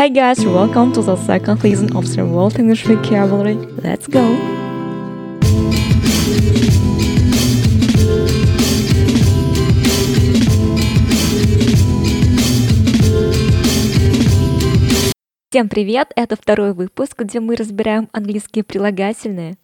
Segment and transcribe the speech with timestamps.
[0.00, 3.56] Hi guys, welcome to the second season of the World English Vocabulary.
[3.82, 4.24] Let's go!
[15.50, 16.12] Всем привет!
[16.16, 19.58] Это второй выпуск, где мы разбираем английские прилагательные.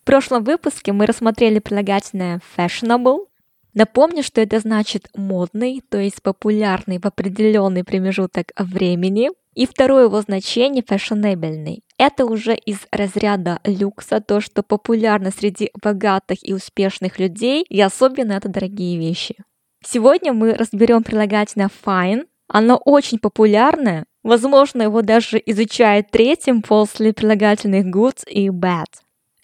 [0.00, 3.26] В прошлом выпуске мы рассмотрели прилагательное fashionable.
[3.74, 10.20] Напомню, что это значит модный, то есть популярный в определенный промежуток времени– и второе его
[10.20, 11.80] значение– фashionable.
[11.96, 18.32] Это уже из разряда люкса, то, что популярно среди богатых и успешных людей, и особенно
[18.32, 19.36] это дорогие вещи.
[19.84, 22.26] Сегодня мы разберем прилагательное fine.
[22.48, 28.86] Оно очень популярное, возможно, его даже изучают третьим после прилагательных good и bad.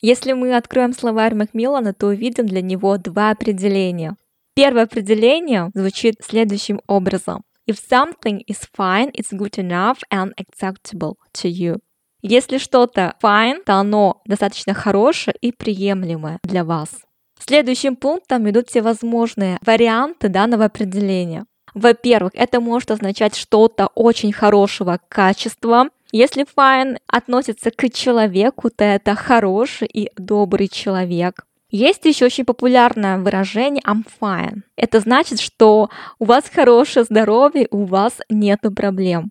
[0.03, 4.17] Если мы откроем словарь Макмиллана, то увидим для него два определения.
[4.61, 7.45] Первое определение звучит следующим образом.
[7.67, 11.79] If something is fine, it's good enough and acceptable to you.
[12.21, 16.91] Если что-то fine, то оно достаточно хорошее и приемлемое для вас.
[17.39, 21.47] Следующим пунктом идут все возможные варианты данного определения.
[21.73, 25.89] Во-первых, это может означать что-то очень хорошего качества.
[26.13, 31.47] Если fine относится к человеку, то это хороший и добрый человек.
[31.71, 34.63] Есть еще очень популярное выражение I'm fine.
[34.77, 39.31] Это значит, что у вас хорошее здоровье, у вас нет проблем.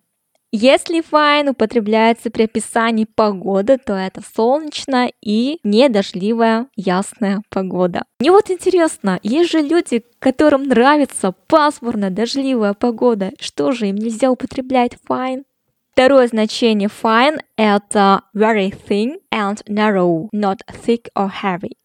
[0.52, 8.02] Если fine употребляется при описании погоды, то это солнечная и недождливая ясная погода.
[8.18, 13.30] Мне вот интересно, есть же люди, которым нравится пасмурная дождливая погода.
[13.38, 15.44] Что же, им нельзя употреблять fine?
[15.92, 21.76] Второе значение fine– это very thin and narrow, not thick or heavy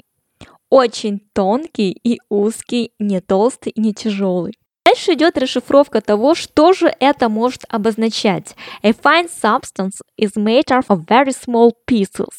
[0.70, 4.54] очень тонкий и узкий, не толстый и не тяжелый.
[4.86, 8.56] Дальше идет расшифровка того, что же это может обозначать.
[8.84, 12.30] A fine substance is made of very small pieces.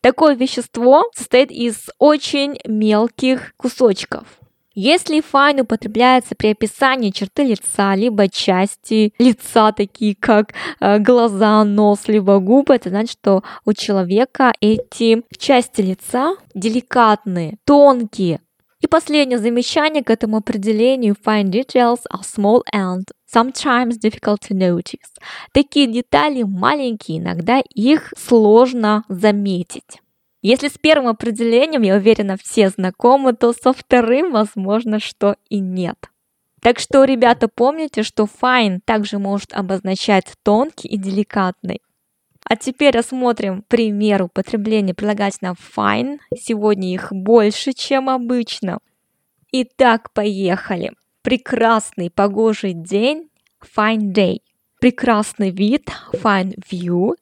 [0.00, 4.26] Такое вещество состоит из очень мелких кусочков.
[4.74, 12.08] Если fine употребляется при описании черты лица, либо части лица, такие как э, глаза, нос,
[12.08, 18.40] либо губы, это значит, что у человека эти части лица деликатные, тонкие.
[18.80, 25.08] И последнее замечание к этому определению fine details are small and sometimes difficult to notice.
[25.52, 30.00] Такие детали маленькие, иногда их сложно заметить.
[30.44, 35.96] Если с первым определением, я уверена, все знакомы, то со вторым, возможно, что и нет.
[36.60, 41.80] Так что, ребята, помните, что fine также может обозначать тонкий и деликатный.
[42.44, 46.18] А теперь рассмотрим пример употребления прилагательного fine.
[46.36, 48.80] Сегодня их больше, чем обычно.
[49.50, 50.92] Итак, поехали.
[51.22, 53.30] Прекрасный погожий день–
[53.76, 54.42] fine day.
[54.78, 57.14] Прекрасный вид– fine view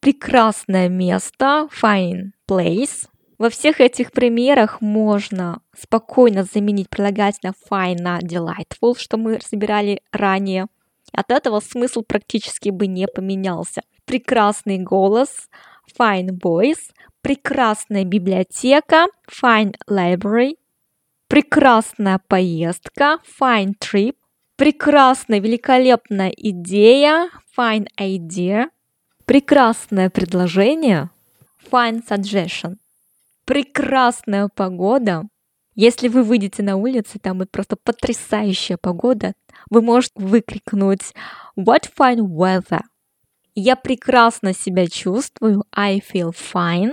[0.00, 3.08] прекрасное место, fine place.
[3.38, 10.66] Во всех этих примерах можно спокойно заменить прилагательное fine на delightful, что мы разбирали ранее.
[11.12, 13.82] От этого смысл практически бы не поменялся.
[14.04, 15.48] Прекрасный голос,
[15.98, 20.56] fine voice, прекрасная библиотека, fine library,
[21.28, 24.16] прекрасная поездка, fine trip,
[24.56, 28.66] прекрасная, великолепная идея, fine idea–
[29.28, 31.10] Прекрасное предложение.
[31.70, 32.78] Fine suggestion.
[33.44, 35.28] Прекрасная погода.
[35.74, 39.34] Если вы выйдете на улицу, там будет просто потрясающая погода,
[39.68, 41.12] вы можете выкрикнуть
[41.58, 42.80] What fine weather!
[43.54, 45.62] Я прекрасно себя чувствую.
[45.76, 46.92] I feel fine.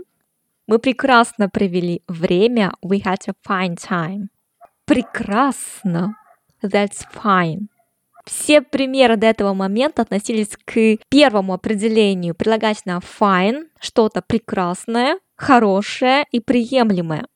[0.68, 2.74] Мы прекрасно провели время.
[2.84, 4.28] We had a fine time.
[4.84, 6.18] Прекрасно.
[6.62, 7.70] That's fine.
[8.26, 16.40] Все примеры до этого момента относились к первому определению прилагательного fine, что-то прекрасное, хорошее и
[16.40, 17.28] приемлемое.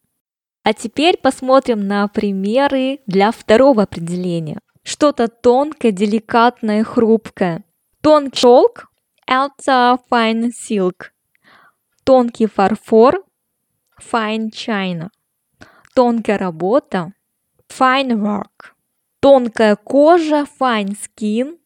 [0.63, 4.59] А теперь посмотрим на примеры для второго определения.
[4.83, 7.63] Что-то тонкое, деликатное, хрупкое.
[8.01, 8.87] Тонкий шелк–
[9.27, 11.11] это fine silk.
[12.03, 13.23] Тонкий фарфор–
[14.11, 15.09] fine china.
[15.93, 17.13] Тонкая работа–
[17.69, 18.73] fine work
[19.19, 21.57] тонкая кожа, fine skin,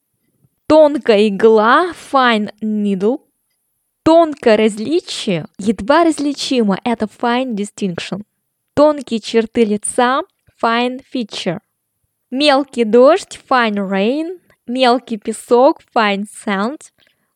[0.68, 3.22] тонкая игла, fine needle,
[4.04, 8.24] тонкое различие, едва различимо, это fine distinction,
[8.74, 10.22] тонкие черты лица,
[10.62, 11.60] fine feature,
[12.32, 16.80] мелкий дождь, fine rain, мелкий песок, fine sand.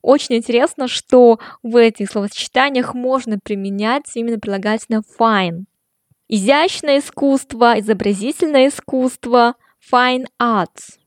[0.01, 5.65] Очень интересно, что в этих словосочетаниях можно применять именно прилагательное fine.
[6.29, 9.55] Изящное искусство, изобразительное искусство–
[9.91, 10.97] fine arts,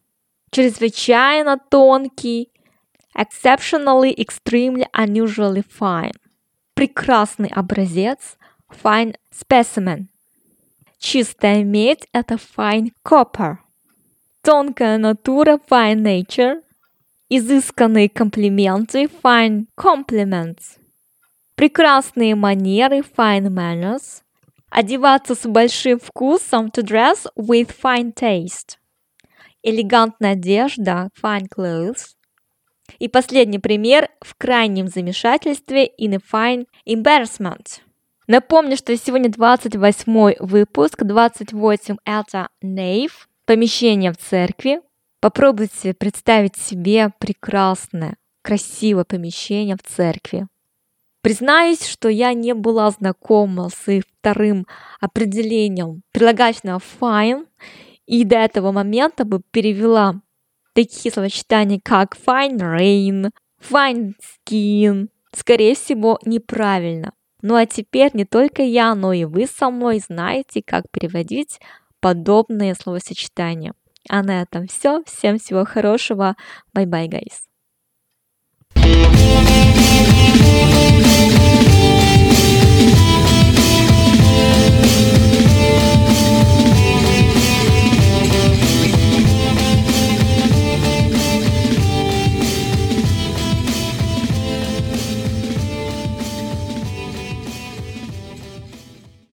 [0.50, 2.50] чрезвычайно тонкий,
[3.16, 6.14] exceptionally, extremely, unusually fine.
[6.74, 8.36] Прекрасный образец,
[8.82, 10.08] fine specimen.
[10.98, 13.58] Чистая медь– это fine copper.
[14.42, 16.62] Тонкая натура– fine nature.
[17.28, 20.78] Изысканные комплименты– fine compliments.
[21.54, 24.22] Прекрасные манеры– fine manners.
[24.70, 28.76] Одеваться с большим вкусом– to dress with fine taste.
[29.62, 32.14] Элегантная одежда– fine clothes.
[33.00, 37.80] И последний пример– в крайнем замешательстве– in a fine embarrassment.
[38.28, 44.80] Напомню, что сегодня 28 выпуск, 28 это Нейв, помещение в церкви.
[45.20, 50.46] Попробуйте представить себе прекрасное, красивое помещение в церкви.
[51.22, 54.66] Признаюсь, что я не была знакома с вторым
[55.00, 57.46] определением прилагательного fine,
[58.06, 60.20] и до этого момента бы перевела
[60.72, 63.30] такие словосочетания, как fine rain,
[63.60, 67.12] fine skin, скорее всего, неправильно.
[67.42, 71.60] Ну а теперь не только я, но и вы со мной знаете, как переводить
[72.00, 73.74] подобные словосочетания.
[74.08, 75.02] А на этом все.
[75.04, 76.36] Всем всего хорошего.
[76.74, 77.46] Bye-bye, guys.
[81.20, 81.59] Thank you.